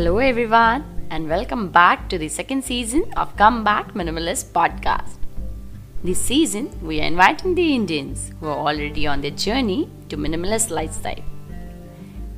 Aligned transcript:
Hello, 0.00 0.16
everyone, 0.16 0.82
and 1.10 1.28
welcome 1.28 1.68
back 1.68 2.08
to 2.08 2.16
the 2.16 2.26
second 2.26 2.64
season 2.64 3.04
of 3.18 3.36
Come 3.36 3.62
Back 3.62 3.92
Minimalist 3.92 4.46
podcast. 4.52 5.18
This 6.02 6.18
season, 6.18 6.70
we 6.80 7.02
are 7.02 7.04
inviting 7.04 7.54
the 7.54 7.74
Indians 7.74 8.32
who 8.40 8.46
are 8.46 8.56
already 8.56 9.06
on 9.06 9.20
their 9.20 9.32
journey 9.32 9.90
to 10.08 10.16
minimalist 10.16 10.70
lifestyle. 10.70 11.22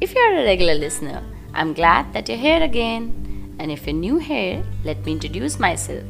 If 0.00 0.12
you 0.12 0.20
are 0.22 0.40
a 0.40 0.44
regular 0.44 0.74
listener, 0.74 1.22
I'm 1.54 1.72
glad 1.72 2.12
that 2.14 2.28
you're 2.28 2.36
here 2.36 2.60
again. 2.60 3.54
And 3.60 3.70
if 3.70 3.86
you're 3.86 3.94
new 3.94 4.18
here, 4.18 4.64
let 4.82 5.06
me 5.06 5.12
introduce 5.12 5.60
myself. 5.60 6.02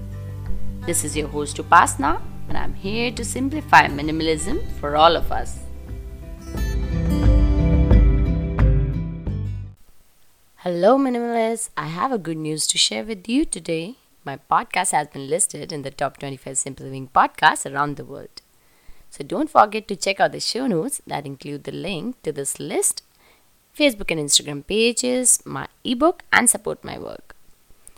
This 0.86 1.04
is 1.04 1.14
your 1.14 1.28
host 1.28 1.58
Upasna, 1.58 2.22
and 2.48 2.56
I'm 2.56 2.72
here 2.72 3.10
to 3.10 3.26
simplify 3.26 3.88
minimalism 3.88 4.66
for 4.80 4.96
all 4.96 5.16
of 5.16 5.30
us. 5.30 5.58
Hello, 10.64 10.96
minimalists. 10.96 11.70
I 11.76 11.88
have 11.88 12.12
a 12.12 12.18
good 12.18 12.36
news 12.36 12.68
to 12.68 12.78
share 12.78 13.02
with 13.02 13.28
you 13.28 13.44
today. 13.44 13.96
My 14.24 14.38
podcast 14.48 14.92
has 14.92 15.08
been 15.08 15.28
listed 15.28 15.72
in 15.72 15.82
the 15.82 15.90
top 15.90 16.18
25 16.18 16.56
simple 16.56 16.86
living 16.86 17.08
podcasts 17.12 17.68
around 17.68 17.96
the 17.96 18.04
world. 18.04 18.42
So 19.10 19.24
don't 19.24 19.50
forget 19.50 19.88
to 19.88 19.96
check 19.96 20.20
out 20.20 20.30
the 20.30 20.38
show 20.38 20.68
notes 20.68 21.02
that 21.04 21.26
include 21.26 21.64
the 21.64 21.72
link 21.72 22.22
to 22.22 22.30
this 22.30 22.60
list, 22.60 23.02
Facebook 23.76 24.12
and 24.12 24.20
Instagram 24.20 24.64
pages, 24.64 25.42
my 25.44 25.66
ebook, 25.82 26.22
and 26.32 26.48
support 26.48 26.84
my 26.84 26.96
work. 26.96 27.34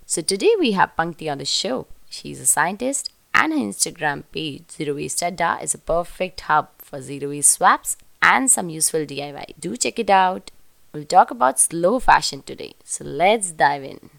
So 0.07 0.23
today 0.23 0.55
we 0.59 0.73
have 0.73 0.97
Pankti 0.97 1.31
on 1.31 1.37
the 1.37 1.45
show. 1.45 1.87
She's 2.09 2.41
a 2.41 2.47
scientist, 2.47 3.11
and 3.35 3.53
her 3.53 3.59
Instagram 3.59 4.25
page, 4.33 4.71
Zero 4.71 4.95
Waste 4.95 5.23
Adda, 5.23 5.59
is 5.61 5.75
a 5.75 5.85
perfect 5.93 6.41
hub 6.41 6.69
for 6.79 7.03
zero 7.03 7.29
waste 7.29 7.51
swaps 7.51 7.99
and 8.23 8.51
some 8.51 8.71
useful 8.71 9.01
DIY. 9.01 9.53
Do 9.61 9.77
check 9.77 9.99
it 9.99 10.09
out. 10.09 10.51
We'll 10.95 11.05
talk 11.05 11.33
about 11.33 11.59
slow 11.59 11.99
fashion 11.99 12.43
today. 12.43 12.75
So 12.85 13.05
let's 13.05 13.51
dive 13.51 13.83
in. 13.83 14.11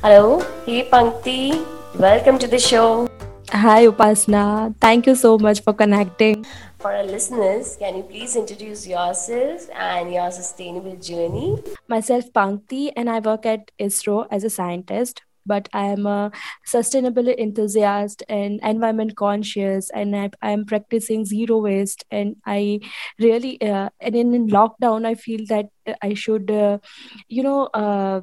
Hello, 0.00 0.40
hey 0.64 0.88
Pankti. 0.88 1.62
Welcome 1.96 2.38
to 2.38 2.46
the 2.46 2.58
show. 2.58 3.10
Hi 3.50 3.84
Upasna. 3.86 4.74
Thank 4.80 5.06
you 5.06 5.14
so 5.14 5.36
much 5.36 5.60
for 5.60 5.74
connecting. 5.74 6.46
For 6.78 6.94
our 6.94 7.04
listeners, 7.04 7.76
can 7.78 7.94
you 7.94 8.04
please 8.04 8.36
introduce 8.36 8.86
yourself 8.86 9.68
and 9.74 10.10
your 10.14 10.30
sustainable 10.30 10.96
journey? 10.96 11.62
Myself 11.88 12.32
Pankti 12.32 12.90
and 12.96 13.10
I 13.10 13.18
work 13.20 13.44
at 13.44 13.70
ISRO 13.78 14.26
as 14.30 14.44
a 14.44 14.50
scientist 14.50 15.20
but 15.48 15.68
I 15.72 15.86
am 15.86 16.06
a 16.06 16.30
sustainable 16.64 17.28
enthusiast 17.28 18.22
and 18.28 18.60
environment 18.62 19.16
conscious, 19.16 19.90
and 19.90 20.16
I, 20.16 20.30
am 20.42 20.64
practicing 20.66 21.24
zero 21.24 21.58
waste. 21.58 22.04
And 22.10 22.36
I 22.46 22.80
really, 23.18 23.60
uh, 23.60 23.90
and 24.00 24.14
in, 24.14 24.34
in, 24.34 24.48
lockdown, 24.48 25.06
I 25.06 25.14
feel 25.14 25.46
that 25.48 25.70
I 26.02 26.14
should, 26.14 26.50
uh, 26.50 26.78
you 27.28 27.42
know, 27.42 27.68
uh, 27.74 28.20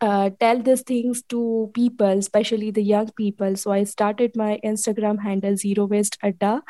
uh, 0.00 0.30
tell 0.38 0.60
these 0.60 0.82
things 0.82 1.22
to 1.28 1.70
people, 1.74 2.18
especially 2.18 2.70
the 2.70 2.82
young 2.82 3.10
people. 3.12 3.56
So 3.56 3.72
I 3.72 3.84
started 3.84 4.36
my 4.36 4.60
Instagram 4.64 5.20
handle 5.20 5.56
Zero 5.56 5.86
Waste 5.86 6.18
Adda, 6.22 6.62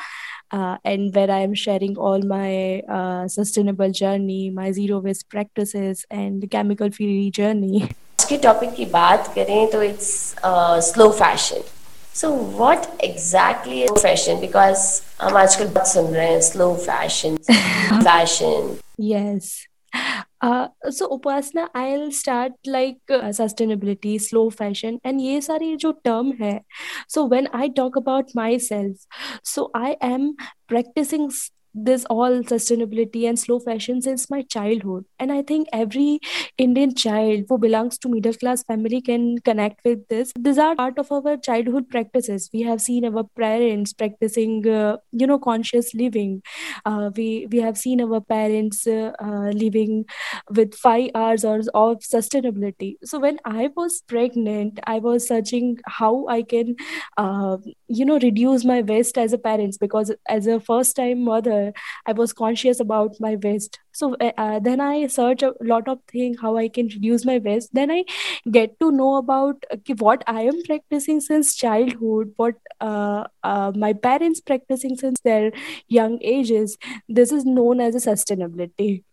uh, 0.51 0.77
and 0.83 1.13
where 1.13 1.31
I 1.31 1.39
am 1.39 1.53
sharing 1.53 1.97
all 1.97 2.21
my 2.21 2.79
uh, 2.81 3.27
sustainable 3.27 3.91
journey, 3.91 4.49
my 4.49 4.71
zero 4.71 4.99
waste 4.99 5.29
practices, 5.29 6.05
and 6.09 6.49
chemical 6.49 6.91
free 6.91 7.31
journey. 7.31 7.89
के 8.25 8.37
topic 8.37 8.73
की 8.75 8.85
बात 8.93 9.27
करें 9.35 9.67
तो 9.71 9.81
it's 9.83 10.13
slow 10.85 11.09
fashion 11.11 11.63
so 12.15 12.29
what 12.57 12.87
exactly 13.03 13.85
fashion 13.91 14.39
because 14.39 14.87
हम 15.21 15.37
आजकल 15.37 15.67
बहुत 15.67 15.87
सुन 15.87 16.13
रहे 16.13 16.27
हैं 16.27 16.41
slow 16.41 16.73
fashion 16.75 17.37
fashion 17.37 18.75
yes 19.01 19.53
so 20.43 21.05
Upasana 21.05 21.69
I'll 21.91 22.09
start 22.11 22.53
like 22.67 23.11
sustainability 23.35 24.17
slow 24.19 24.49
fashion 24.49 24.99
and 25.05 25.21
ये 25.21 25.39
सारी 25.41 25.75
जो 25.75 25.91
टर्म 26.05 26.31
है 26.41 26.59
so 27.09 27.27
when 27.27 27.47
I 27.55 27.69
talk 27.77 27.97
about 27.97 28.31
myself 28.59 29.05
so 29.45 29.71
I 29.77 29.95
am 30.03 30.31
practicing 30.67 31.29
this 31.73 32.05
all 32.05 32.43
sustainability 32.43 33.27
and 33.27 33.39
slow 33.39 33.59
fashion 33.59 34.01
since 34.01 34.29
my 34.29 34.41
childhood. 34.43 35.05
And 35.19 35.31
i 35.31 35.41
think 35.41 35.67
every 35.73 36.19
indian 36.57 36.93
child 36.95 37.45
who 37.49 37.57
belongs 37.57 37.97
to 37.99 38.09
middle 38.09 38.33
class 38.33 38.63
family 38.63 39.01
can 39.01 39.39
connect 39.39 39.83
with 39.85 40.07
this. 40.07 40.31
These 40.39 40.57
are 40.57 40.75
part 40.75 40.97
of 40.99 41.11
our 41.11 41.37
childhood 41.37 41.89
practices. 41.89 42.49
We 42.53 42.61
have 42.61 42.81
seen 42.81 43.05
our 43.05 43.23
parents 43.37 43.93
practicing 43.93 44.67
uh, 44.67 44.97
you 45.11 45.27
know 45.27 45.39
conscious 45.39 45.93
living. 45.93 46.41
Uh, 46.85 47.11
we 47.15 47.47
we 47.51 47.59
have 47.59 47.77
seen 47.77 48.01
our 48.01 48.21
parents 48.21 48.85
uh, 48.87 49.11
uh 49.19 49.49
living 49.51 50.05
with 50.55 50.75
5 50.75 51.11
hours 51.15 51.45
of 51.45 51.99
sustainability. 51.99 52.95
So 53.03 53.19
when 53.19 53.39
i 53.45 53.69
was 53.75 54.01
pregnant 54.07 54.79
i 54.85 54.99
was 54.99 55.27
searching 55.27 55.77
how 55.85 56.27
i 56.27 56.41
can 56.41 56.75
uh, 57.17 57.57
you 57.87 58.05
know 58.05 58.19
reduce 58.19 58.65
my 58.65 58.81
waste 58.81 59.17
as 59.17 59.33
a 59.33 59.37
parent 59.37 59.77
because 59.79 60.11
as 60.27 60.47
a 60.47 60.59
first 60.59 60.95
time 60.95 61.23
mother 61.23 61.62
i 62.05 62.11
was 62.11 62.33
conscious 62.33 62.79
about 62.79 63.19
my 63.19 63.35
waste 63.43 63.79
so 63.91 64.15
uh, 64.19 64.31
uh, 64.37 64.59
then 64.59 64.81
i 64.81 65.07
search 65.07 65.43
a 65.43 65.53
lot 65.61 65.87
of 65.87 65.99
things 66.11 66.37
how 66.41 66.55
i 66.57 66.67
can 66.67 66.87
reduce 66.95 67.25
my 67.25 67.37
waste 67.37 67.73
then 67.73 67.91
i 67.91 68.03
get 68.51 68.79
to 68.79 68.91
know 68.91 69.15
about 69.15 69.65
uh, 69.71 69.77
what 69.99 70.23
i 70.27 70.41
am 70.41 70.61
practicing 70.63 71.21
since 71.21 71.55
childhood 71.55 72.33
what 72.37 72.55
uh, 72.81 73.23
uh, 73.43 73.71
my 73.75 73.93
parents 73.93 74.41
practicing 74.41 74.95
since 74.97 75.19
their 75.21 75.51
young 75.87 76.19
ages. 76.21 76.77
This 77.07 77.31
is 77.31 77.45
known 77.45 77.79
as 77.79 77.95
a 77.95 78.09
sustainability. 78.09 79.03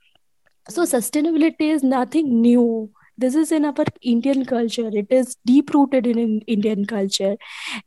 So 0.69 0.82
sustainability 0.82 1.71
is 1.72 1.82
nothing 1.82 2.41
new 2.41 2.91
this 3.22 3.34
is 3.34 3.53
in 3.53 3.64
our 3.64 3.84
indian 4.03 4.44
culture. 4.44 4.88
It 4.92 5.10
is 5.10 5.36
deep 5.44 5.72
rooted 5.75 6.06
in, 6.06 6.19
in 6.19 6.41
indian 6.56 6.86
culture. 6.86 7.36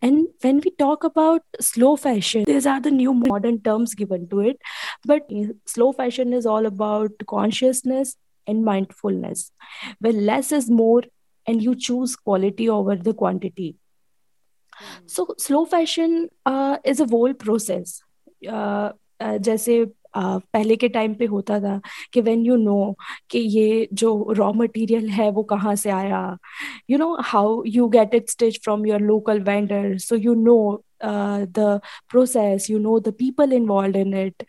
And 0.01 0.27
when 0.41 0.61
we 0.66 0.71
talk 0.83 1.03
about 1.03 1.41
slow 1.59 1.95
fashion 1.95 2.44
these 2.47 2.66
are 2.66 2.79
the 2.81 2.91
new 2.91 3.13
modern 3.13 3.61
terms 3.61 3.95
given 3.95 4.27
to 4.29 4.41
it. 4.41 4.57
But 5.05 5.31
slow 5.66 5.91
fashion 5.91 6.33
is 6.33 6.45
all 6.45 6.66
about 6.66 7.11
consciousness 7.27 8.16
and 8.47 8.66
mindfulness 8.66 9.51
where 9.99 10.13
less 10.13 10.51
is 10.51 10.69
more 10.69 11.03
and 11.47 11.61
you 11.61 11.75
choose 11.75 12.15
quality 12.15 12.69
over 12.69 12.95
the 12.95 13.13
quantity. 13.13 13.75
So 15.05 15.35
slow 15.38 15.65
fashion 15.65 16.29
uh, 16.45 16.77
is 16.83 17.00
a 17.00 17.05
whole 17.05 17.33
process. 17.33 18.01
Uh, 18.47 18.91
uh, 19.19 19.38
जैसे 19.39 19.75
पहले 20.16 20.75
के 20.75 20.90
time 20.90 21.13
पे 21.16 21.25
होता 21.25 21.59
था 21.59 21.79
कि 22.13 22.22
when 22.22 22.46
you 22.46 22.56
know 22.57 22.96
कि 23.31 23.40
ये 23.40 23.88
जो 23.94 24.12
रॉ 24.38 24.51
मटेरियल 24.53 25.09
है 25.09 25.29
वो 25.31 25.44
कहाँ 25.44 25.75
से 25.75 25.90
आया। 25.90 26.38
You 26.90 26.97
know 26.97 27.16
how 27.24 27.63
you 27.68 27.88
get 27.90 28.13
it 28.16 28.29
stitch 28.29 28.59
from 28.63 28.85
your 28.85 29.00
local 29.01 29.40
vendor 29.44 29.97
so 30.00 30.16
you 30.16 30.34
know 30.35 30.57
the 31.06 31.79
process 32.12 32.69
you 32.69 32.79
know 32.79 33.00
the 33.00 33.13
people 33.19 33.53
involve 33.53 33.97
in 33.97 34.13
it 34.18 34.44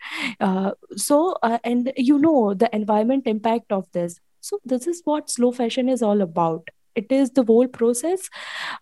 so 0.99 1.17
and 1.65 1.91
you 1.99 2.17
know 2.17 2.53
the 2.53 2.69
environment 2.73 3.27
impact 3.27 3.73
of 3.73 3.85
this 3.93 4.19
so 4.43 4.59
this 4.67 4.87
is 4.87 5.01
what 5.07 5.29
slow 5.29 5.51
fashion 5.51 5.89
is 5.89 6.03
all 6.05 6.21
about 6.21 6.69
it 6.95 7.11
is 7.11 7.31
the 7.31 7.43
whole 7.43 7.67
process 7.67 8.29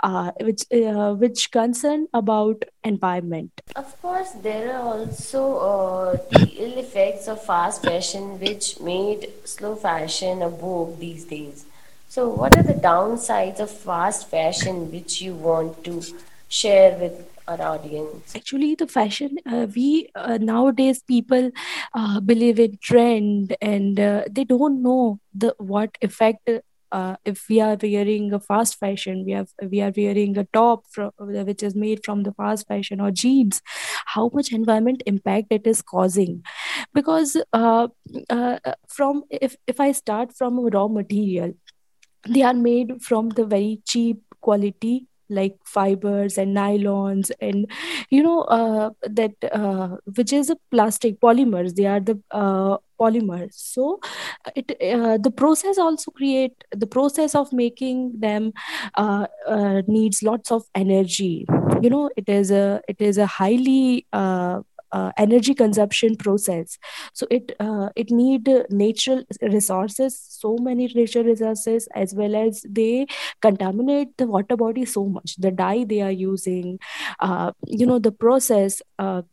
uh, 0.04 0.32
which 0.42 0.64
uh, 0.72 1.14
which 1.14 1.52
concern 1.52 2.08
about 2.14 2.64
environment. 2.84 3.52
Of 3.76 4.00
course 4.02 4.32
there 4.32 4.74
are 4.76 4.82
also 4.82 5.58
uh, 5.58 6.18
the 6.32 6.48
ill 6.64 6.78
effects 6.78 7.28
of 7.28 7.44
fast 7.44 7.84
fashion 7.84 8.40
which 8.40 8.80
made 8.80 9.30
slow 9.46 9.76
fashion 9.76 10.42
a 10.42 10.50
vogue 10.50 11.00
these 11.00 11.26
days. 11.26 11.66
So 12.08 12.30
what 12.30 12.56
are 12.56 12.64
the 12.64 12.76
downsides 12.76 13.60
of 13.60 13.72
fast 13.72 14.30
fashion 14.30 14.92
which 14.92 15.22
you 15.22 15.34
want 15.34 15.84
to 15.86 16.04
share 16.48 16.96
with 17.00 17.28
our 17.48 17.60
audience? 17.62 18.36
Actually 18.36 18.76
the 18.76 18.88
fashion 18.88 19.38
uh, 19.46 19.66
we 19.76 20.10
uh, 20.16 20.38
nowadays 20.40 21.02
people 21.02 21.50
uh, 21.96 22.20
believe 22.20 22.60
in 22.60 22.78
trend 22.82 23.56
and 23.62 24.00
uh, 24.00 24.24
they 24.30 24.44
don't 24.44 24.84
know 24.84 25.20
the 25.34 25.56
what 25.58 25.98
effect 26.02 26.48
uh, 26.94 27.16
if 27.26 27.46
we 27.50 27.60
are 27.60 27.78
wearing 27.82 28.32
a 28.34 28.40
fast 28.40 28.80
fashion 28.80 29.26
we 29.26 29.34
have 29.34 29.50
we 29.72 29.82
are 29.82 29.92
wearing 29.98 30.38
a 30.38 30.46
top 30.54 30.86
from, 30.92 31.12
which 31.20 31.64
is 31.64 31.76
made 31.76 32.04
from 32.06 32.24
the 32.24 32.34
fast 32.34 32.68
fashion 32.68 33.02
or 33.02 33.12
jeans 33.12 33.62
how 34.06 34.30
much 34.34 34.52
environment 34.52 35.04
impact 35.06 35.48
it 35.52 35.68
is 35.68 35.82
causing? 35.82 36.44
Because 36.94 37.38
uh, 37.54 37.88
uh, 38.30 38.60
from 38.88 39.24
if 39.30 39.56
if 39.68 39.80
i 39.80 39.92
start 39.92 40.36
from 40.38 40.60
raw 40.78 40.88
material 40.88 41.54
they 42.28 42.42
are 42.42 42.54
made 42.54 43.02
from 43.02 43.30
the 43.30 43.46
very 43.46 43.82
cheap 43.86 44.22
quality 44.42 45.08
like 45.30 45.56
fibers 45.66 46.38
and 46.38 46.56
nylons 46.56 47.32
and 47.42 47.70
you 48.10 48.22
know 48.22 48.42
uh, 48.44 48.90
that 49.04 49.32
uh, 49.52 49.98
which 50.16 50.34
is 50.34 50.50
a 50.50 50.58
plastic 50.72 51.20
polymers. 51.20 51.76
They 51.76 51.86
are 51.86 52.00
the 52.00 52.22
uh, 52.32 52.78
polymers 53.04 53.54
so 53.54 54.00
it 54.56 54.72
uh, 54.82 55.18
the 55.18 55.32
process 55.32 55.78
also 55.78 56.12
create 56.12 56.64
the 56.72 56.88
process 56.88 57.36
of 57.36 57.52
making 57.54 58.20
them 58.20 58.52
uh, 58.96 59.28
uh, 59.48 59.82
needs 59.88 60.24
lots 60.24 60.52
of 60.52 60.64
energy. 60.76 61.46
You 61.82 61.90
know 61.90 62.10
it 62.16 62.30
is 62.30 62.52
a 62.52 62.82
it 62.88 63.02
is 63.02 63.18
a 63.18 63.26
highly 63.26 64.06
uh, 64.94 65.12
energy 65.18 65.54
consumption 65.54 66.16
process. 66.16 66.78
So 67.14 67.28
it 67.30 67.52
uh, 67.60 67.90
it 67.96 68.12
need 68.12 68.48
uh, 68.48 68.64
natural 68.70 69.24
resources 69.42 70.20
so 70.30 70.58
many 70.58 70.92
natural 70.96 71.26
resources 71.26 71.88
as 71.96 72.14
well 72.14 72.36
as 72.36 72.64
they 72.70 73.08
contaminate 73.42 74.16
the 74.18 74.28
water 74.28 74.56
body 74.56 74.86
so 74.86 75.06
much. 75.06 75.36
The 75.38 75.52
dye 75.52 75.84
they 75.84 76.02
are 76.02 76.12
using 76.12 76.80
uh, 77.20 77.52
you 77.66 77.86
know 77.86 78.00
the 78.00 78.12
process 78.12 78.82
uh, 79.00 79.24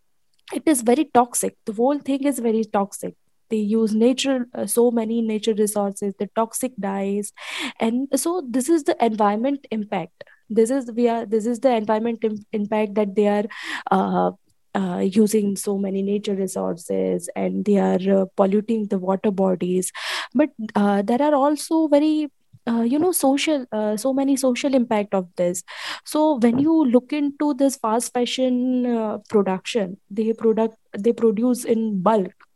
it 0.53 0.65
is 0.67 0.83
very 0.83 1.05
toxic. 1.15 1.57
The 1.67 1.73
whole 1.75 1.99
thing 1.99 2.25
is 2.25 2.39
very 2.39 2.65
toxic 2.65 3.15
they 3.51 3.57
use 3.59 3.95
natural 3.95 4.45
uh, 4.55 4.67
so 4.67 4.91
many 4.91 5.21
nature 5.23 5.55
resources 5.55 6.15
the 6.19 6.29
toxic 6.35 6.73
dyes. 6.79 7.33
And 7.79 8.09
so 8.15 8.43
this 8.49 8.69
is 8.69 8.85
the 8.85 8.97
environment 9.05 9.67
impact. 9.71 10.25
This 10.49 10.71
is 10.71 10.91
we 10.93 11.09
are 11.09 11.27
this 11.27 11.47
is 11.47 11.61
the 11.61 11.75
environment 11.75 12.25
Im- 12.25 12.45
impact 12.53 12.95
that 12.95 13.15
they 13.15 13.29
are 13.29 13.45
uh, 13.91 14.33
uh, 14.75 14.99
using 14.99 15.57
so 15.57 15.79
many 15.79 16.03
nature 16.03 16.35
resources 16.35 17.29
and 17.37 17.65
they 17.65 17.79
are 17.79 18.23
uh, 18.23 18.25
polluting 18.37 18.87
the 18.87 18.99
water 18.99 19.31
bodies. 19.31 19.93
But 20.35 20.51
uh, 20.75 21.03
there 21.03 21.23
are 21.23 21.35
also 21.35 21.89
very 21.89 22.29
uh, 22.67 22.83
you 22.83 22.99
know 22.99 23.13
social 23.13 23.65
uh, 23.73 23.97
so 23.97 24.13
many 24.13 24.37
social 24.37 24.75
impact 24.75 25.15
of 25.15 25.29
this. 25.37 25.63
So 26.05 26.39
when 26.39 26.59
you 26.59 26.85
look 26.85 27.13
into 27.13 27.55
this 27.55 27.77
fast 27.77 28.13
fashion 28.13 28.87
uh, 28.87 29.19
production 29.29 29.97
they 30.11 30.33
product 30.33 30.77
they 30.99 31.13
produce 31.13 31.65
in 31.65 32.03
bulk 32.03 32.50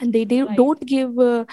and 0.00 0.12
they, 0.12 0.24
they 0.24 0.42
Right. 0.42 0.56
don't 0.56 0.84
give 0.86 1.18
uh, 1.18 1.44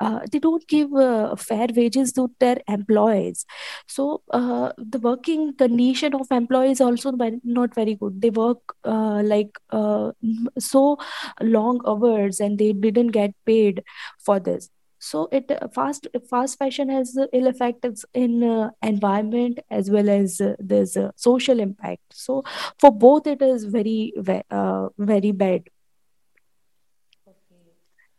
uh, 0.00 0.20
they 0.30 0.38
don't 0.38 0.66
give 0.68 0.92
uh, 0.94 1.36
fair 1.36 1.66
wages 1.74 2.12
to 2.12 2.30
their 2.40 2.58
employees. 2.68 3.46
So 3.86 4.22
uh, 4.30 4.72
the 4.78 4.98
working 4.98 5.54
condition 5.54 6.14
of 6.14 6.26
employees 6.30 6.80
also 6.80 7.12
not 7.44 7.74
very 7.74 7.94
good. 7.94 8.20
They 8.20 8.30
work 8.30 8.58
uh, 8.84 9.22
like 9.24 9.58
uh, 9.70 10.12
so 10.58 10.98
long 11.40 11.80
hours 11.86 12.40
and 12.40 12.58
they 12.58 12.72
didn't 12.72 13.08
get 13.08 13.32
paid 13.46 13.82
for 14.18 14.40
this. 14.40 14.70
So 14.98 15.28
it 15.32 15.50
fast 15.74 16.06
fast 16.30 16.58
fashion 16.58 16.88
has 16.88 17.14
uh, 17.18 17.26
ill 17.34 17.46
effects 17.46 18.06
in 18.14 18.42
uh, 18.42 18.70
environment 18.82 19.58
as 19.70 19.90
well 19.90 20.08
as 20.08 20.40
uh, 20.40 20.54
there's 20.58 20.96
a 20.96 21.12
social 21.16 21.60
impact. 21.60 22.00
So 22.12 22.42
for 22.78 22.90
both 22.90 23.26
it 23.26 23.42
is 23.42 23.64
very 23.64 24.14
uh, 24.50 24.88
very 24.98 25.32
bad 25.32 25.64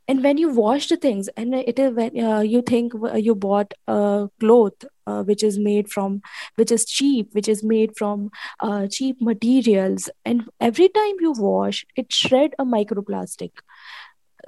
and 0.08 0.24
when 0.24 0.38
you 0.38 0.50
wash 0.50 0.88
the 0.88 0.98
things 0.98 1.28
and 1.36 1.54
it 1.54 1.80
is 1.80 1.94
when 1.94 2.20
uh, 2.24 2.40
you 2.40 2.62
think 2.62 2.94
uh, 2.96 3.16
you 3.16 3.34
bought 3.34 3.74
a 3.88 4.30
cloth 4.40 4.86
uh, 5.08 5.24
which 5.24 5.44
is 5.44 5.58
made 5.58 5.90
from 5.90 6.22
which 6.56 6.72
is 6.72 6.86
cheap 6.86 7.30
which 7.34 7.48
is 7.48 7.64
made 7.64 7.96
from 7.98 8.30
uh, 8.60 8.88
cheap 8.88 9.22
materials 9.22 10.10
and 10.24 10.44
every 10.60 10.90
time 10.90 11.16
you 11.20 11.32
wash 11.32 11.86
it 11.96 12.12
shred 12.12 12.54
a 12.60 12.66
microplastic. 12.66 13.52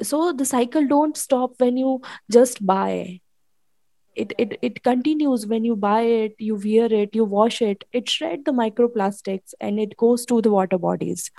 So 0.01 0.31
the 0.31 0.45
cycle 0.45 0.88
don't 0.88 1.18
stop 1.18 1.54
when 1.57 1.75
you 1.77 2.01
just 2.30 2.63
buy. 2.65 3.21
It, 4.15 4.33
it 4.39 4.57
it 4.63 4.83
continues 4.83 5.45
when 5.45 5.63
you 5.63 5.75
buy 5.75 6.01
it 6.01 6.36
you 6.39 6.56
wear 6.56 6.92
it 6.92 7.15
you 7.15 7.24
wash 7.24 7.62
it 7.62 7.83
it 7.94 8.09
shred 8.09 8.45
the 8.45 8.51
microplastics 8.51 9.54
and 9.62 9.80
it 9.80 9.95
goes 9.95 10.25
to 10.25 10.42
the 10.42 10.50
water 10.50 10.80
bodies. 10.80 11.30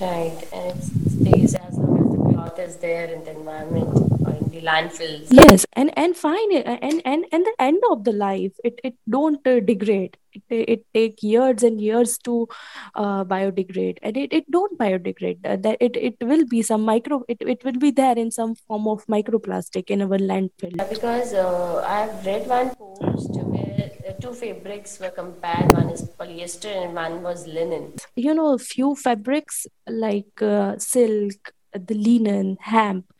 Right, 0.00 0.48
and 0.52 0.78
it 0.78 1.10
stays 1.10 1.54
as 1.54 1.76
long 1.78 2.01
is 2.50 2.76
there 2.76 3.04
in 3.04 3.22
the 3.24 3.30
environment 3.30 3.88
or 4.26 4.32
in 4.32 4.48
the 4.50 4.60
landfills. 4.62 5.28
yes 5.30 5.64
and 5.74 5.92
and 5.96 6.16
fine 6.16 6.52
and 6.52 7.02
and 7.04 7.24
and 7.32 7.46
the 7.46 7.54
end 7.58 7.82
of 7.90 8.04
the 8.04 8.12
life 8.12 8.52
it 8.64 8.80
it 8.84 8.94
don't 9.08 9.46
uh, 9.46 9.60
degrade 9.60 10.16
it, 10.32 10.68
it 10.74 10.84
take 10.94 11.22
years 11.22 11.62
and 11.62 11.80
years 11.80 12.18
to 12.18 12.48
uh, 12.94 13.24
biodegrade 13.24 13.98
and 14.02 14.16
it, 14.16 14.32
it 14.32 14.50
don't 14.50 14.78
biodegrade 14.78 15.38
uh, 15.44 15.56
that 15.56 15.76
it, 15.80 15.96
it 15.96 16.16
will 16.22 16.44
be 16.46 16.62
some 16.62 16.82
micro 16.82 17.22
it, 17.28 17.38
it 17.40 17.64
will 17.64 17.78
be 17.86 17.90
there 17.90 18.18
in 18.18 18.30
some 18.30 18.54
form 18.54 18.88
of 18.88 19.06
microplastic 19.06 19.90
in 19.90 20.02
our 20.02 20.18
landfill 20.18 20.76
because 20.88 21.34
uh, 21.34 21.84
I've 21.86 22.24
read 22.26 22.46
one 22.46 22.74
post 22.74 23.36
where 23.36 23.90
two 24.20 24.32
fabrics 24.32 25.00
were 25.00 25.10
compared. 25.10 25.72
One 25.72 25.90
is 25.90 26.02
polyester 26.18 26.72
and 26.84 26.94
one 26.94 27.22
was 27.22 27.46
linen. 27.46 27.94
you 28.16 28.34
know 28.34 28.54
a 28.54 28.58
few 28.58 28.94
fabrics 28.94 29.66
like 29.88 30.42
uh, 30.42 30.76
silk 30.78 31.52
the 31.74 31.94
linen 31.94 32.56
hemp. 32.60 33.12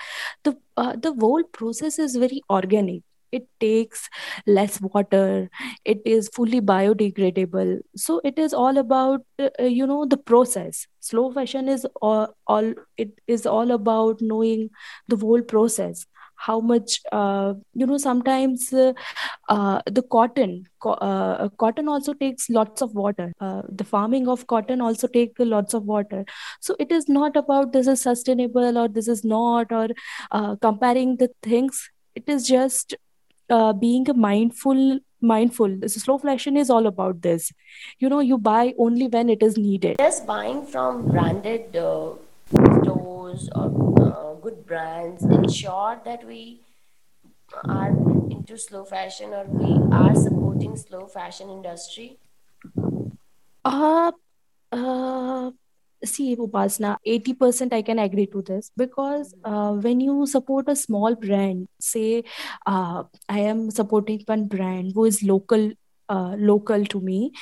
The 0.44 0.56
uh, 0.76 0.96
the 0.96 1.12
whole 1.14 1.42
process 1.44 1.98
is 1.98 2.16
very 2.16 2.42
organic. 2.50 3.02
It 3.32 3.48
takes 3.60 4.10
less 4.46 4.78
water. 4.80 5.48
It 5.86 6.02
is 6.04 6.28
fully 6.34 6.60
biodegradable. 6.60 7.80
So 7.96 8.20
it 8.24 8.38
is 8.38 8.52
all 8.52 8.76
about 8.76 9.22
uh, 9.38 9.48
uh, 9.58 9.64
you 9.64 9.86
know 9.86 10.04
the 10.04 10.18
process. 10.18 10.86
Slow 11.00 11.32
fashion 11.32 11.68
is 11.68 11.86
all, 12.02 12.28
all 12.46 12.74
it 12.98 13.18
is 13.26 13.46
all 13.46 13.70
about 13.70 14.20
knowing 14.20 14.68
the 15.08 15.16
whole 15.16 15.42
process 15.42 16.06
how 16.46 16.58
much 16.60 16.94
uh, 17.12 17.54
you 17.82 17.86
know 17.90 17.98
sometimes 18.04 18.72
uh, 18.72 18.92
uh, 19.48 19.80
the 19.98 20.02
cotton 20.14 20.54
co- 20.86 20.98
uh, 21.08 21.48
cotton 21.64 21.88
also 21.88 22.14
takes 22.22 22.48
lots 22.50 22.82
of 22.86 22.94
water. 22.94 23.32
Uh, 23.40 23.62
the 23.68 23.84
farming 23.84 24.28
of 24.28 24.46
cotton 24.46 24.80
also 24.80 25.06
take 25.06 25.34
lots 25.38 25.74
of 25.74 25.84
water. 25.84 26.24
So 26.60 26.76
it 26.78 26.92
is 26.98 27.08
not 27.08 27.36
about 27.36 27.72
this 27.72 27.86
is 27.86 28.02
sustainable 28.02 28.78
or 28.84 28.88
this 28.88 29.08
is 29.08 29.24
not 29.24 29.72
or 29.72 29.88
uh, 30.30 30.56
comparing 30.56 31.16
the 31.16 31.30
things. 31.42 31.88
It 32.14 32.28
is 32.28 32.46
just 32.48 32.94
being 33.80 34.08
a 34.10 34.14
mindful 34.14 34.98
mindful. 35.20 35.76
This 35.80 35.94
slow 35.94 36.18
fashion 36.18 36.56
is 36.56 36.70
all 36.70 36.86
about 36.86 37.22
this. 37.22 37.52
You 37.98 38.08
know 38.08 38.20
you 38.20 38.38
buy 38.38 38.74
only 38.78 39.08
when 39.08 39.28
it 39.28 39.42
is 39.42 39.56
needed. 39.56 39.98
Does 39.98 40.20
buying 40.20 40.64
from 40.66 41.02
branded 41.08 41.76
stores 42.82 43.48
or 43.54 43.68
uh, 44.22 44.34
good 44.34 44.64
brands 44.66 45.24
ensure 45.24 46.00
that 46.04 46.26
we 46.26 46.60
are 47.68 47.92
into 48.30 48.56
slow 48.56 48.84
fashion 48.84 49.32
or 49.32 49.44
we 49.44 49.80
are 49.90 50.14
supporting 50.14 50.76
slow 50.76 51.06
fashion 51.06 51.50
industry? 51.50 52.18
uh, 53.64 54.12
uh 54.72 55.50
see 56.04 56.36
upasna 56.36 56.96
80% 57.06 57.72
i 57.72 57.82
can 57.82 57.98
agree 58.04 58.26
to 58.26 58.42
this 58.42 58.70
because 58.76 59.34
uh, 59.44 59.72
when 59.72 60.00
you 60.00 60.26
support 60.26 60.68
a 60.68 60.74
small 60.74 61.14
brand 61.14 61.68
say 61.80 62.24
uh, 62.66 63.04
i 63.28 63.38
am 63.38 63.70
supporting 63.70 64.24
one 64.26 64.48
brand 64.48 64.92
who 64.96 65.04
is 65.04 65.22
local 65.22 65.70
uh, 66.16 66.34
local 66.52 66.84
to 66.94 67.00
me. 67.00 67.32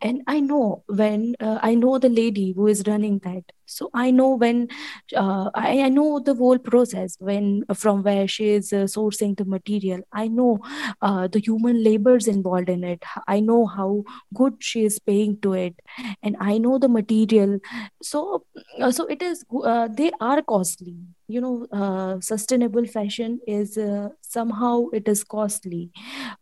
And 0.00 0.22
i 0.26 0.40
know 0.40 0.84
when 1.02 1.34
uh, 1.40 1.58
i 1.62 1.74
know 1.74 1.98
the 1.98 2.08
lady 2.08 2.52
who 2.56 2.66
is 2.66 2.84
running 2.86 3.18
that. 3.24 3.44
So 3.66 3.88
i 3.94 4.10
know 4.10 4.28
when 4.42 4.68
uh, 5.16 5.50
I, 5.54 5.82
I 5.82 5.88
know 5.88 6.20
the 6.20 6.34
whole 6.34 6.58
process 6.58 7.16
when 7.20 7.64
from 7.74 8.02
where 8.02 8.26
she 8.28 8.48
is 8.50 8.72
uh, 8.72 8.84
sourcing 8.96 9.36
the 9.36 9.44
material. 9.44 10.00
I 10.12 10.28
know 10.28 10.58
uh, 11.02 11.28
the 11.28 11.40
human 11.40 11.82
labors 11.84 12.26
involved 12.26 12.68
in 12.68 12.84
it. 12.84 13.02
I 13.28 13.40
know 13.40 13.66
how 13.66 14.04
good 14.34 14.54
she 14.60 14.84
is 14.84 14.98
paying 14.98 15.38
to 15.42 15.52
it. 15.54 15.76
And 16.22 16.36
i 16.40 16.58
know 16.58 16.78
the 16.78 16.88
material. 16.88 17.58
So 18.02 18.44
uh, 18.80 18.90
so 18.92 19.06
it 19.06 19.22
is 19.22 19.44
uh, 19.64 19.88
they 19.88 20.10
are 20.20 20.42
costly. 20.42 20.96
You 21.28 21.40
know 21.40 21.66
uh, 21.72 22.20
sustainable 22.20 22.86
fashion 22.86 23.40
is 23.46 23.78
uh, 23.78 24.08
somehow 24.30 24.88
it 24.92 25.08
is 25.08 25.24
costly. 25.24 25.90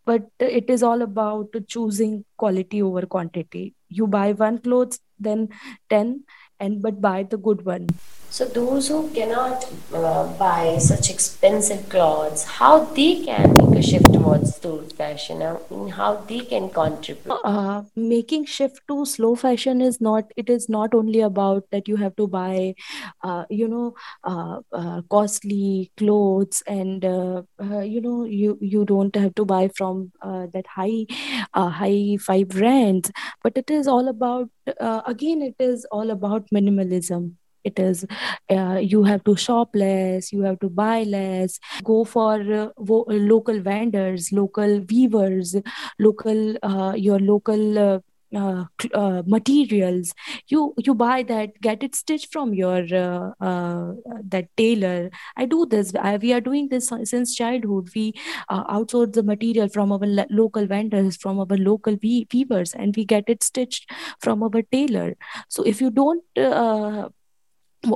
But 0.04 0.28
it 0.38 0.70
is 0.70 0.82
all 0.82 1.02
about 1.02 1.54
choosing 1.66 2.24
quality 2.36 2.82
over 2.82 3.06
quantity. 3.06 3.74
You 3.88 4.06
buy 4.06 4.32
one 4.32 4.58
clothes 4.58 5.00
then 5.18 5.48
10 5.90 6.24
and 6.60 6.82
but 6.82 7.00
buy 7.00 7.22
the 7.24 7.36
good 7.36 7.64
one 7.64 7.88
So 8.30 8.44
those 8.44 8.88
who 8.88 9.08
cannot 9.10 9.64
uh, 9.92 10.26
buy 10.38 10.76
such 10.78 11.10
expensive 11.10 11.88
clothes, 11.88 12.44
how 12.44 12.84
they 12.84 13.24
can 13.24 13.52
make 13.54 13.78
a 13.78 13.82
shift 13.82 14.12
towards 14.12 14.54
slow 14.56 14.82
fashion, 14.82 15.38
mean, 15.70 15.88
how 15.88 16.16
they 16.28 16.40
can 16.40 16.68
contribute. 16.68 17.32
uh, 17.44 17.82
making 17.96 18.44
shift 18.44 18.80
to 18.88 19.04
slow 19.06 19.34
fashion 19.34 19.80
is 19.80 20.00
not 20.00 20.30
it 20.36 20.50
is 20.50 20.68
not 20.68 20.94
only 20.94 21.20
about 21.20 21.64
that 21.72 21.88
you 21.88 21.96
have 21.96 22.14
to 22.16 22.26
buy 22.28 22.74
uh, 23.22 23.44
you 23.50 23.66
know 23.68 23.94
uh, 24.24 24.60
uh, 24.72 25.00
costly 25.10 25.90
clothes 25.96 26.62
and 26.66 27.04
uh, 27.04 27.42
uh, 27.62 27.80
you 27.80 28.00
know 28.00 28.24
you 28.24 28.58
you 28.60 28.84
don't 28.84 29.16
have 29.16 29.34
to 29.34 29.44
buy 29.44 29.68
from 29.80 30.12
uh, 30.22 30.46
that 30.52 30.66
high 30.66 31.06
uh, 31.54 31.68
high 31.68 32.16
five 32.20 32.48
brands 32.48 33.10
but 33.42 33.56
it 33.56 33.70
is 33.70 33.86
all 33.88 34.08
about 34.08 34.48
uh, 34.80 35.02
again 35.06 35.42
it 35.42 35.56
is 35.58 35.86
all 35.90 36.10
about 36.10 36.46
minimalism 36.54 37.32
it 37.70 37.78
is 37.78 38.04
uh, 38.50 38.78
you 38.92 39.02
have 39.04 39.22
to 39.24 39.36
shop 39.36 39.70
less 39.74 40.32
you 40.32 40.42
have 40.42 40.58
to 40.60 40.68
buy 40.68 41.02
less. 41.02 41.58
Go 41.84 42.04
for 42.04 42.34
uh, 42.60 42.68
wo- 42.76 43.06
local 43.08 43.60
vendors 43.60 44.30
local 44.32 44.80
weavers 44.90 45.56
local 45.98 46.56
uh, 46.62 46.92
your 46.96 47.18
local 47.18 47.78
uh, 47.78 47.98
uh, 48.34 48.64
uh, 48.92 49.22
materials. 49.26 50.12
You 50.48 50.74
you 50.76 50.94
buy 50.94 51.22
that 51.24 51.58
get 51.62 51.82
it 51.82 51.94
stitched 51.94 52.30
from 52.32 52.52
your 52.52 52.84
uh, 52.94 53.30
uh, 53.40 53.92
that 54.34 54.48
tailor. 54.56 55.10
I 55.36 55.46
do 55.46 55.64
this. 55.66 55.92
I, 55.98 56.16
we 56.18 56.32
are 56.34 56.40
doing 56.40 56.68
this 56.68 56.90
since 57.04 57.34
childhood. 57.34 57.88
We 57.94 58.12
uh, 58.50 58.64
outsource 58.64 59.14
the 59.14 59.22
material 59.22 59.68
from 59.68 59.92
our 59.92 59.98
lo- 60.18 60.26
local 60.30 60.66
vendors 60.66 61.16
from 61.16 61.38
our 61.40 61.56
local 61.56 61.96
we- 62.02 62.26
weavers 62.32 62.74
and 62.74 62.94
we 62.96 63.04
get 63.04 63.24
it 63.28 63.42
stitched 63.42 63.90
from 64.20 64.42
our 64.42 64.62
tailor. 64.70 65.14
So 65.48 65.62
if 65.62 65.80
you 65.80 65.90
don't 65.90 66.22
uh, 66.36 67.08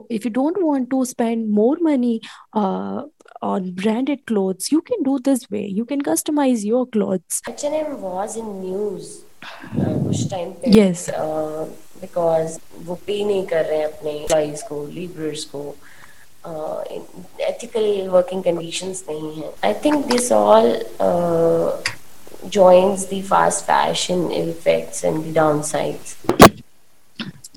if 0.10 0.25
you 0.25 0.32
don't 0.32 0.62
want 0.62 0.89
to 0.89 1.06
spend 1.06 1.50
more 1.50 1.77
money 1.79 2.20
uh, 2.53 3.03
on 3.41 3.72
branded 3.72 4.25
clothes 4.25 4.72
you 4.72 4.82
can 4.82 5.03
do 5.03 5.17
this 5.20 5.50
way 5.50 5.65
you 5.65 5.86
can 5.86 6.01
customize 6.01 6.65
your 6.65 6.86
clothes 6.86 7.41
H&M 7.48 8.01
was 8.01 8.36
in 8.36 8.50
news 8.62 9.12
uh, 9.44 9.94
कुछ 10.08 10.29
time 10.32 10.51
पे 10.62 10.72
yes 10.72 11.10
because 12.01 12.58
वो 12.86 12.96
पे 13.08 13.24
नहीं 13.25 13.46
कर 13.48 13.65
रहे 13.65 13.77
हैं 13.77 13.86
अपने 13.86 14.12
employees 14.12 14.62
को 14.63 14.86
लीडर्स 14.88 15.44
को 15.53 15.62
एथिकल 17.48 18.08
वर्किंग 18.10 18.44
कंडीशंस 18.44 19.03
नहीं 19.10 19.32
है 19.41 19.51
I 19.65 19.74
think 19.86 20.06
this 20.12 20.32
all 20.32 20.74
joins 22.56 23.08
the 23.08 23.17
fast 23.22 23.65
fashion 23.65 24.20
effects 24.32 25.03
and 25.03 25.24
the 25.24 25.32
downsides. 25.38 26.15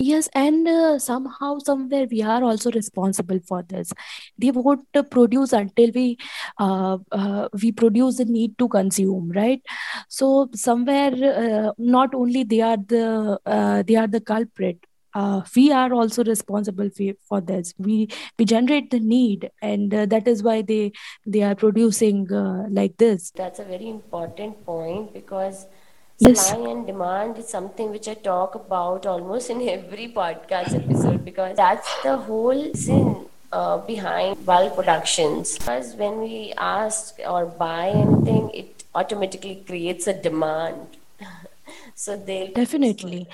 Yes, 0.05 0.27
and 0.35 0.67
uh, 0.67 1.00
somehow, 1.00 1.57
somewhere, 1.57 2.05
we 2.12 2.21
are 2.21 2.43
also 2.43 2.71
responsible 2.71 3.39
for 3.47 3.63
this. 3.63 3.91
They 4.38 4.51
won't 4.51 4.85
uh, 4.93 5.01
produce 5.01 5.51
until 5.51 5.89
we 5.95 6.17
uh, 6.59 6.97
uh, 7.12 7.47
we 7.62 7.71
produce 7.71 8.17
the 8.17 8.25
need 8.25 8.57
to 8.59 8.67
consume, 8.67 9.31
right? 9.38 9.63
So 10.09 10.50
somewhere, 10.53 11.13
uh, 11.29 11.71
not 11.77 12.13
only 12.13 12.43
they 12.43 12.62
are 12.62 12.77
the 12.77 13.39
uh, 13.45 13.81
they 13.88 13.95
are 13.95 14.07
the 14.07 14.21
culprit. 14.21 14.85
We 15.55 15.71
are 15.71 15.91
also 15.93 16.24
responsible 16.25 16.89
for, 17.29 17.41
this. 17.41 17.74
We 17.77 18.09
we 18.38 18.45
generate 18.45 18.91
the 18.91 19.00
need, 19.00 19.50
and 19.62 19.91
that 20.13 20.27
is 20.27 20.43
why 20.43 20.62
they 20.62 20.91
they 21.25 21.41
are 21.41 21.55
producing 21.55 22.27
like 22.79 22.97
this. 22.97 23.31
That's 23.43 23.65
a 23.65 23.67
very 23.74 23.89
important 23.89 24.63
point 24.65 25.13
because 25.13 25.65
Yes, 26.17 26.48
supply 26.48 26.69
and 26.72 26.88
demand 26.88 27.38
is 27.38 27.50
something 27.50 27.91
which 27.91 28.07
I 28.07 28.13
talk 28.13 28.55
about 28.55 29.05
almost 29.05 29.50
in 29.50 29.67
every 29.67 30.07
podcast 30.07 30.74
episode 30.74 31.25
because 31.25 31.57
that's 31.57 31.89
the 32.03 32.15
whole 32.15 32.74
sin 32.74 33.25
uh, 33.51 33.77
behind 33.79 34.45
bulk 34.45 34.75
productions. 34.75 35.57
Because 35.57 35.93
when 35.95 36.19
we 36.19 36.53
ask 36.57 37.19
or 37.27 37.45
buy 37.45 37.89
anything, 37.89 38.50
it 38.53 38.84
automatically 38.93 39.63
creates 39.67 40.07
a 40.07 40.13
demand. 40.13 40.88
so 41.95 42.17
for 42.17 42.48
definitely. 42.53 43.27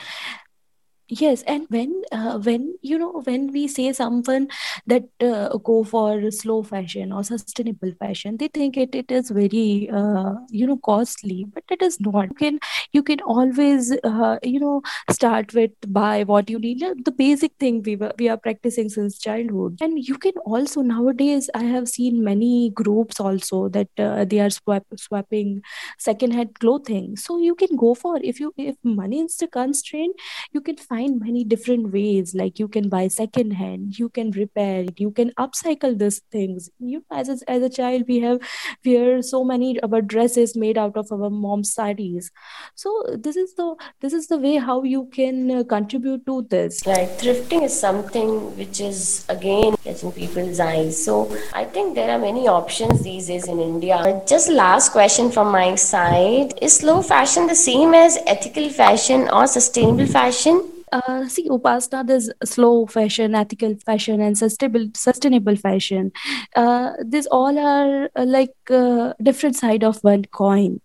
Yes, 1.13 1.41
and 1.41 1.65
when 1.69 2.03
uh, 2.13 2.39
when 2.39 2.73
you 2.81 2.97
know 2.97 3.21
when 3.25 3.51
we 3.51 3.67
say 3.67 3.91
someone 3.91 4.47
that 4.87 5.03
uh, 5.19 5.57
go 5.57 5.83
for 5.83 6.31
slow 6.31 6.63
fashion 6.63 7.11
or 7.11 7.21
sustainable 7.25 7.91
fashion, 7.99 8.37
they 8.37 8.47
think 8.47 8.77
it 8.77 8.95
it 8.95 9.11
is 9.11 9.29
very 9.29 9.89
uh, 9.91 10.35
you 10.49 10.65
know 10.65 10.77
costly, 10.77 11.43
but 11.53 11.65
it 11.69 11.81
is 11.81 11.99
not. 11.99 12.29
You 12.29 12.35
can 12.35 12.59
you 12.93 13.03
can 13.03 13.19
always 13.21 13.91
uh, 14.05 14.37
you 14.41 14.61
know 14.61 14.83
start 15.09 15.53
with 15.53 15.71
buy 15.85 16.23
what 16.23 16.49
you 16.49 16.59
need, 16.59 16.79
the 17.03 17.11
basic 17.11 17.51
thing 17.59 17.83
we 17.83 17.97
were 17.97 18.13
we 18.17 18.29
are 18.29 18.37
practicing 18.37 18.87
since 18.87 19.19
childhood, 19.19 19.79
and 19.81 19.99
you 20.07 20.17
can 20.17 20.37
also 20.45 20.81
nowadays 20.81 21.49
I 21.53 21.63
have 21.63 21.89
seen 21.89 22.23
many 22.23 22.69
groups 22.69 23.19
also 23.19 23.67
that 23.67 23.89
uh, 23.99 24.23
they 24.23 24.39
are 24.39 24.49
swap 24.49 24.85
swapping 24.95 25.61
second-hand 25.99 26.57
clothing. 26.61 27.17
So 27.17 27.37
you 27.37 27.53
can 27.53 27.75
go 27.75 27.95
for 27.95 28.17
if 28.23 28.39
you 28.39 28.53
if 28.55 28.77
money 28.85 29.19
is 29.25 29.35
the 29.35 29.47
constraint 29.47 30.15
you 30.53 30.61
can 30.61 30.77
find 30.77 31.00
many 31.07 31.43
different 31.43 31.91
ways 31.91 32.33
like 32.35 32.59
you 32.59 32.67
can 32.67 32.89
buy 32.89 33.07
second 33.07 33.51
hand 33.51 33.97
you 33.97 34.09
can 34.09 34.31
repair 34.31 34.81
it 34.83 34.99
you 34.99 35.11
can 35.11 35.31
upcycle 35.39 35.97
these 35.97 36.19
things 36.31 36.69
you 36.79 37.03
as 37.11 37.29
a, 37.29 37.37
as 37.47 37.61
a 37.63 37.69
child 37.69 38.03
we 38.07 38.19
have 38.19 38.39
wear 38.85 39.21
so 39.21 39.43
many 39.43 39.79
of 39.79 39.93
our 39.93 40.01
dresses 40.01 40.55
made 40.55 40.77
out 40.77 40.95
of 40.97 41.11
our 41.11 41.29
mom's 41.29 41.73
sarees 41.73 42.31
so 42.75 43.03
this 43.17 43.35
is 43.35 43.53
the 43.55 43.75
this 43.99 44.13
is 44.13 44.27
the 44.27 44.37
way 44.37 44.55
how 44.57 44.83
you 44.83 45.05
can 45.13 45.51
uh, 45.51 45.63
contribute 45.63 46.25
to 46.25 46.41
this 46.49 46.81
Right, 46.85 47.09
thrifting 47.09 47.63
is 47.63 47.79
something 47.79 48.57
which 48.57 48.81
is 48.81 49.25
again 49.29 49.75
catching 49.83 50.11
people's 50.11 50.59
eyes. 50.59 51.03
So 51.03 51.35
I 51.53 51.65
think 51.65 51.95
there 51.95 52.09
are 52.11 52.19
many 52.19 52.47
options 52.47 53.01
these 53.03 53.27
days 53.27 53.47
in 53.47 53.59
India. 53.59 54.21
Just 54.27 54.49
last 54.49 54.91
question 54.91 55.31
from 55.31 55.51
my 55.51 55.75
side. 55.75 56.53
Is 56.61 56.77
slow 56.77 57.01
fashion 57.01 57.47
the 57.47 57.55
same 57.55 57.93
as 57.93 58.17
ethical 58.25 58.69
fashion 58.69 59.29
or 59.29 59.47
sustainable 59.47 60.07
fashion? 60.07 60.67
Uh, 60.91 61.27
see 61.27 61.47
upasna 61.49 62.05
there's 62.05 62.29
slow 62.43 62.85
fashion 62.85 63.35
ethical 63.35 63.75
fashion 63.85 64.21
and 64.21 64.37
sustainable 64.37 64.87
sustainable 64.95 65.55
fashion 65.55 66.11
uh, 66.55 66.91
these 67.05 67.27
all 67.27 67.57
are 67.59 68.09
uh, 68.15 68.25
like 68.25 68.55
uh, 68.69 69.13
different 69.21 69.55
side 69.55 69.83
of 69.83 69.99
one 70.03 70.23
coin 70.41 70.79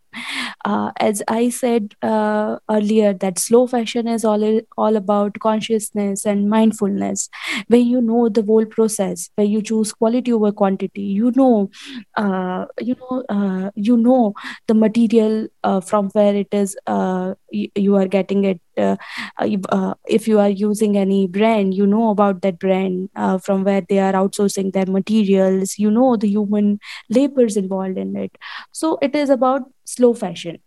uh, 0.65 0.91
as 1.01 1.23
i 1.29 1.49
said 1.49 1.95
uh, 2.03 2.57
earlier 2.71 3.13
that 3.25 3.39
slow 3.39 3.67
fashion 3.67 4.09
is 4.09 4.25
all 4.25 4.45
all 4.77 4.97
about 4.97 5.39
consciousness 5.47 6.25
and 6.25 6.49
mindfulness 6.51 7.29
when 7.69 7.87
you 7.87 8.01
know 8.01 8.29
the 8.29 8.43
whole 8.43 8.67
process 8.67 9.31
where 9.37 9.47
you 9.47 9.63
choose 9.63 9.93
quality 9.93 10.33
over 10.33 10.53
quantity. 10.53 11.03
You 11.03 11.33
know 11.37 11.71
uh, 12.17 12.67
you 12.81 12.97
know 13.01 13.25
uh, 13.29 13.71
you 13.75 13.97
know 13.97 14.35
the 14.67 14.75
material 14.75 15.49
uh, 15.65 15.81
from 15.81 16.09
where 16.11 16.35
it 16.35 16.49
is 16.53 16.77
uh, 16.87 17.35
y- 17.53 17.71
you 17.75 17.97
are 17.97 18.07
getting 18.07 18.45
it 18.45 18.61
if 20.07 20.29
you 20.29 20.39
are 20.39 20.49
using 20.49 20.97
any 20.97 21.27
brand 21.27 21.75
you 21.75 21.87
know 21.87 22.11
about 22.11 22.43
that 22.43 22.59
brand 22.59 23.09
from 23.45 23.65
where 23.65 23.83
they 23.89 23.99
are 23.99 24.13
outsourcing 24.13 24.73
their 24.73 24.87
materials. 24.87 25.79
You 25.79 25.91
know 25.91 26.17
the 26.17 26.29
human 26.29 26.79
labors 27.11 27.57
involved 27.57 27.99
in 27.99 28.17
it. 28.17 28.37
So 28.73 28.99
it 29.03 29.15
is 29.15 29.31
about 29.31 29.63
slow 29.87 30.15
fashion. 30.15 30.59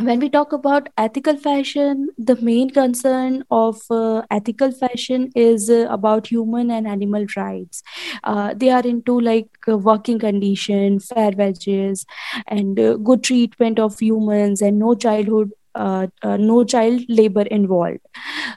When 0.00 0.18
we 0.18 0.28
talk 0.30 0.52
about 0.52 0.88
ethical 0.98 1.36
fashion 1.36 2.08
the 2.18 2.34
main 2.36 2.70
concern 2.70 3.44
of 3.50 3.82
uh, 3.90 4.22
ethical 4.30 4.72
fashion 4.72 5.30
is 5.36 5.70
uh, 5.70 5.86
about 5.90 6.26
human 6.26 6.70
and 6.72 6.88
animal 6.88 7.26
rights. 7.36 7.82
Uh, 8.24 8.54
they 8.54 8.70
are 8.70 8.82
into 8.84 9.20
like 9.20 9.48
uh, 9.68 9.78
working 9.78 10.18
condition 10.18 10.98
fair 10.98 11.30
wages 11.36 12.04
and 12.48 12.80
uh, 12.80 12.96
good 12.96 13.22
treatment 13.22 13.78
of 13.78 13.98
humans 14.00 14.60
and 14.60 14.78
no 14.78 14.94
childhood 14.96 15.52
uh, 15.74 16.06
uh, 16.22 16.36
no 16.36 16.64
child 16.64 17.02
labor 17.08 17.42
involved. 17.42 17.98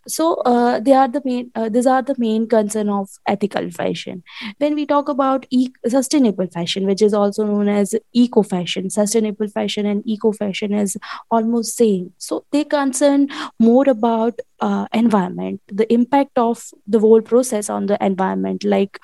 So 0.08 0.36
uh, 0.46 0.80
they 0.80 0.94
are 0.94 1.08
the 1.08 1.22
main 1.26 1.52
uh, 1.56 1.70
these 1.70 1.88
are 1.88 2.02
the 2.02 2.16
main 2.18 2.48
concern 2.48 2.90
of 2.90 3.10
ethical 3.28 3.70
fashion. 3.72 4.24
When 4.58 4.76
we 4.76 4.86
talk 4.86 5.10
about 5.10 5.46
e- 5.50 5.70
sustainable 5.88 6.48
fashion 6.48 6.86
which 6.86 7.02
is 7.02 7.14
also 7.14 7.46
known 7.46 7.70
as 7.70 7.96
eco 8.14 8.44
fashion 8.44 8.90
sustainable 8.90 9.48
fashion 9.48 9.86
and 9.86 10.04
eco 10.06 10.32
fashion 10.32 10.74
is 10.74 10.98
almost 11.32 11.76
same. 11.76 12.14
So 12.18 12.46
they 12.52 12.64
concern 12.64 13.28
more 13.60 13.88
about 13.90 14.40
uh, 14.62 14.88
environment 14.94 15.62
the 15.68 15.92
impact 15.94 16.38
of 16.38 16.64
the 16.88 17.00
whole 17.00 17.22
process 17.22 17.70
on 17.70 17.88
the 17.88 17.98
environment 18.04 18.64
like 18.64 19.00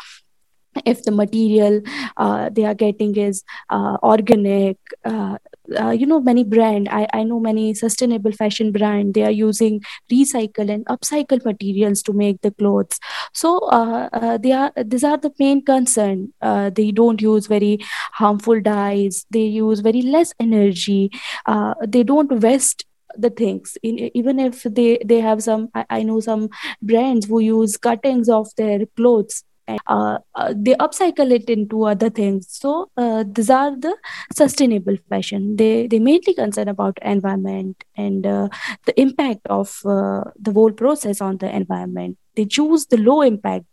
if 0.86 1.04
the 1.04 1.12
material 1.12 1.82
uh, 2.18 2.50
they 2.52 2.64
are 2.66 2.74
getting 2.74 3.16
is 3.18 3.44
uh, 3.70 3.98
organic 4.04 4.78
uh, 5.06 5.38
uh, 5.80 5.90
you 5.92 6.06
know 6.06 6.20
many 6.20 6.44
brand 6.44 6.90
I, 6.90 7.08
I 7.14 7.24
know 7.24 7.40
many 7.40 7.74
sustainable 7.74 8.32
fashion 8.32 8.72
brand 8.72 9.14
they 9.14 9.24
are 9.24 9.32
using 9.32 9.82
recycle 10.12 10.70
and 10.70 10.86
upcycle 10.86 11.44
materials 11.46 12.02
to 12.04 12.14
make 12.14 12.42
the 12.42 12.52
clothes. 12.52 13.00
So 13.34 13.60
uh, 13.70 14.10
uh, 14.14 14.38
they 14.38 14.52
are 14.52 14.72
these 14.84 15.04
are 15.04 15.18
the 15.18 15.32
main 15.40 15.64
concern. 15.64 16.34
Uh, 16.42 16.70
they 16.70 16.92
don't 16.92 17.22
use 17.22 17.48
very 17.48 17.80
harmful 18.14 18.62
dyes. 18.62 19.26
They 19.32 19.46
use 19.46 19.80
very 19.80 20.02
less 20.02 20.34
energy. 20.40 21.12
Uh, 21.46 21.74
they 21.88 22.04
don't 22.04 22.42
waste 22.42 22.86
the 23.18 23.30
things. 23.30 23.78
In, 23.84 24.10
even 24.16 24.40
if 24.40 24.64
they 24.64 25.00
they 25.06 25.20
have 25.20 25.44
some 25.44 25.70
I, 25.74 25.86
I 25.90 26.04
know 26.04 26.20
some 26.20 26.50
brands 26.82 27.26
who 27.28 27.40
use 27.40 27.78
cuttings 27.78 28.30
of 28.30 28.48
their 28.58 28.86
clothes 28.96 29.44
uh, 29.68 30.18
uh, 30.36 30.54
they 30.56 30.74
upcycle 30.76 31.32
it 31.32 31.50
into 31.50 31.86
other 31.86 32.10
things 32.10 32.48
so 32.50 32.90
uh, 32.98 33.24
these 33.28 33.50
are 33.50 33.76
the 33.78 33.96
sustainable 34.34 34.98
fashion 35.10 35.56
they 35.56 35.88
they 35.88 36.00
mainly 36.00 36.34
concern 36.34 36.68
about 36.68 36.98
environment 37.02 37.84
and 37.96 38.26
uh, 38.26 38.48
the 38.86 39.00
impact 39.00 39.42
of 39.50 39.80
uh, 39.86 40.24
the 40.40 40.52
whole 40.52 40.72
process 40.72 41.22
on 41.22 41.38
the 41.38 41.56
environment 41.56 42.18
they 42.36 42.46
choose 42.46 42.86
the 42.88 42.98
low 42.98 43.22
impact 43.22 43.66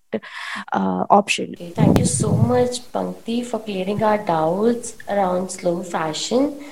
uh, 0.72 1.04
option 1.10 1.52
Okay, 1.52 1.70
thank 1.70 1.98
you 1.98 2.06
so 2.06 2.32
much, 2.32 2.80
Pankti, 2.92 3.44
for 3.44 3.58
clearing 3.60 4.02
our 4.02 4.18
doubts 4.18 4.96
around 5.08 5.50
slow 5.50 5.82
fashion. 5.82 6.64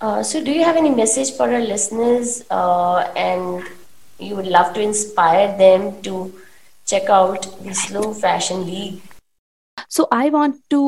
So, 0.00 0.42
do 0.44 0.50
you 0.50 0.64
have 0.64 0.76
any 0.76 0.90
message 0.90 1.30
for 1.36 1.44
our 1.44 1.60
listeners? 1.60 2.42
And 2.50 3.62
you 4.18 4.36
would 4.36 4.46
love 4.46 4.74
to 4.74 4.80
inspire 4.80 5.56
them 5.56 6.02
to 6.02 6.34
check 6.92 7.08
out 7.08 7.46
the 7.64 7.72
Slow 7.72 8.12
Fashion 8.12 8.66
League. 8.66 9.00
so 9.94 10.04
i 10.14 10.24
want 10.32 10.56
to 10.72 10.80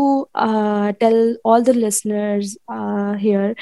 uh, 0.46 0.92
tell 1.02 1.20
all 1.50 1.62
the 1.68 1.75
listeners 1.75 2.50
uh, 2.75 3.14
here 3.23 3.54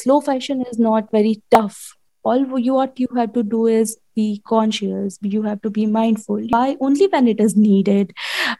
slow 0.00 0.20
fashion 0.26 0.60
is 0.72 0.78
not 0.78 1.10
very 1.10 1.42
tough. 1.50 1.78
All 2.22 2.60
you 2.66 2.74
what 2.74 3.00
you 3.00 3.08
have 3.16 3.32
to 3.34 3.42
do 3.42 3.66
is 3.72 3.96
be 4.20 4.42
conscious. 4.52 5.18
You 5.22 5.42
have 5.42 5.60
to 5.62 5.70
be 5.70 5.86
mindful. 5.86 6.48
Buy 6.54 6.76
only 6.80 7.06
when 7.06 7.28
it 7.32 7.42
is 7.44 7.56
needed. 7.56 8.12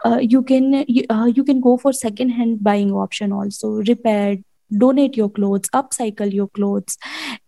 Uh, 0.04 0.18
you 0.34 0.42
can 0.42 0.84
you, 0.86 1.04
uh, 1.10 1.24
you 1.38 1.44
can 1.44 1.60
go 1.60 1.76
for 1.76 1.92
second 1.92 2.30
hand 2.30 2.62
buying 2.62 2.92
option 2.92 3.32
also. 3.32 3.72
Repaired 3.92 4.44
donate 4.78 5.16
your 5.16 5.28
clothes 5.30 5.68
upcycle 5.74 6.32
your 6.32 6.48
clothes 6.48 6.96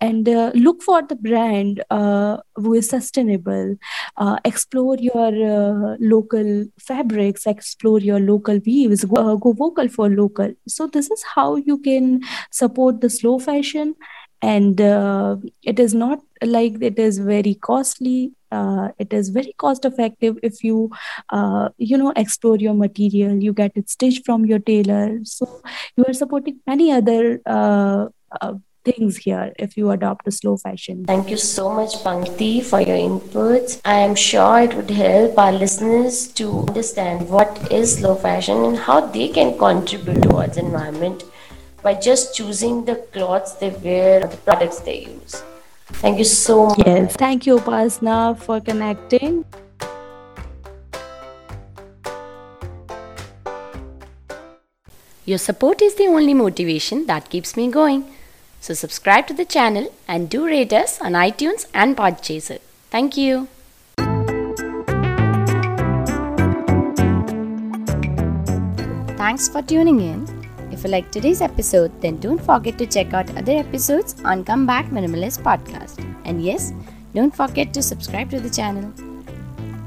and 0.01 0.29
uh, 0.29 0.51
look 0.55 0.83
for 0.83 1.03
the 1.03 1.17
brand 1.17 1.83
uh, 1.91 2.37
who 2.57 2.75
is 2.75 2.89
sustainable. 2.89 3.77
Uh, 4.17 4.39
explore 4.45 4.97
your 4.99 5.29
uh, 5.29 5.97
local 6.01 6.65
fabrics 6.79 7.47
explore 7.47 8.01
your 8.01 8.21
local 8.21 8.61
weaves 8.67 9.05
go, 9.05 9.17
uh, 9.17 9.37
go 9.37 9.53
vocal 9.53 9.89
for 9.89 10.09
local. 10.09 10.53
So 10.67 10.87
this 10.87 11.11
is 11.11 11.23
how 11.35 11.57
you 11.57 11.79
can 11.79 12.21
support 12.51 13.01
the 13.01 13.11
slow 13.11 13.39
fashion 13.39 13.95
and 14.43 14.81
uh, 14.81 15.37
it 15.63 15.81
is 15.81 15.95
not 15.95 16.21
like 16.45 16.81
it 16.81 16.99
is 16.99 17.19
very 17.19 17.55
costly 17.55 18.33
uh, 18.51 18.89
it 18.99 19.13
is 19.13 19.29
very 19.31 19.55
cost 19.59 19.85
effective 19.85 20.39
if 20.43 20.63
you 20.65 20.91
uh, 21.31 21.69
you 21.79 21.97
know 21.97 22.13
explore 22.17 22.57
your 22.57 22.75
material 22.75 23.35
you 23.43 23.53
get 23.53 23.73
it 23.75 23.89
stitched 23.89 24.25
from 24.25 24.47
your 24.47 24.59
tailor 24.59 25.19
so 25.25 25.63
you 25.97 26.05
are 26.07 26.13
supporting 26.13 26.61
many 26.67 26.93
other 26.93 27.41
uh, 27.47 28.07
uh, 28.41 28.55
things 28.85 29.17
here 29.17 29.53
if 29.59 29.77
you 29.77 29.91
adopt 29.91 30.27
a 30.29 30.31
slow 30.31 30.57
fashion 30.57 31.05
Thank 31.05 31.31
you 31.31 31.37
so 31.37 31.71
much, 31.71 31.97
Pankti, 32.05 32.65
for 32.65 32.81
your 32.81 32.97
inputs. 32.97 33.81
I 33.85 33.99
am 33.99 34.15
sure 34.15 34.61
it 34.61 34.75
would 34.75 34.91
help 34.91 35.39
our 35.39 35.53
listeners 35.53 36.29
to 36.41 36.61
understand 36.69 37.29
what 37.29 37.71
is 37.71 37.97
slow 37.97 38.15
fashion 38.15 38.65
and 38.65 38.77
how 38.77 39.01
they 39.01 39.29
can 39.29 39.59
contribute 39.59 40.23
towards 40.23 40.57
environment 40.57 41.25
by 41.83 41.95
just 41.95 42.35
choosing 42.35 42.85
the 42.85 42.97
clothes 43.13 43.55
they 43.59 43.71
wear 43.71 44.21
the 44.21 44.37
products 44.39 44.81
they 44.81 45.01
use. 45.07 45.43
Thank 45.95 46.19
you 46.19 46.25
so 46.25 46.67
much. 46.67 46.87
yes 46.87 47.17
thank 47.17 47.47
you 47.47 47.59
upasna 47.59 48.39
for 48.39 48.61
connecting 48.61 49.45
Your 55.29 55.37
support 55.37 55.83
is 55.83 55.95
the 55.97 56.07
only 56.07 56.33
motivation 56.33 57.05
that 57.05 57.29
keeps 57.29 57.55
me 57.55 57.71
going. 57.71 58.11
So 58.63 58.73
subscribe 58.73 59.27
to 59.27 59.35
the 59.35 59.45
channel 59.45 59.93
and 60.09 60.31
do 60.31 60.47
rate 60.47 60.73
us 60.73 61.03
on 61.03 61.13
iTunes 61.13 61.67
and 61.75 61.95
Podchaser. 61.95 62.61
Thank 62.91 63.19
you. 63.19 63.47
Thanks 69.19 69.51
for 69.51 69.61
tuning 69.61 70.01
in. 70.01 70.38
If 70.79 70.85
you 70.85 70.91
like 70.91 71.11
today's 71.11 71.41
episode, 71.43 71.91
then 72.01 72.21
don't 72.21 72.41
forget 72.41 72.79
to 72.79 72.87
check 72.87 73.13
out 73.13 73.37
other 73.37 73.51
episodes 73.51 74.15
on 74.25 74.45
Come 74.45 74.65
Back 74.65 74.91
Minimalist 74.91 75.43
podcast. 75.43 75.99
And 76.25 76.41
yes, 76.41 76.73
don't 77.13 77.35
forget 77.35 77.75
to 77.75 77.83
subscribe 77.83 78.31
to 78.31 78.39
the 78.39 78.49
channel. 78.49 78.93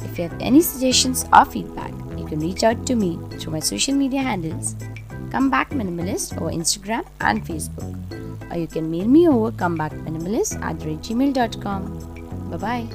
If 0.02 0.18
you 0.20 0.28
have 0.28 0.38
any 0.42 0.60
suggestions 0.60 1.24
or 1.32 1.46
feedback, 1.46 1.94
you 2.18 2.26
can 2.26 2.42
reach 2.42 2.66
out 2.66 2.86
to 2.88 2.96
me 2.96 3.18
through 3.38 3.54
my 3.54 3.62
social 3.62 3.96
media 3.96 4.22
handles 4.22 4.76
Come 5.32 5.50
Back 5.50 5.70
Minimalist 5.70 6.36
over 6.36 6.52
Instagram 6.52 7.06
and 7.22 7.46
Facebook. 7.46 8.52
Or 8.52 8.58
you 8.58 8.68
can 8.68 8.92
mail 8.92 9.08
me 9.08 9.30
over 9.30 9.54
comebackminimalist 9.54 10.62
at 10.62 10.76
gmail.com. 10.76 11.86
Bye 12.52 12.58
bye. 12.58 12.86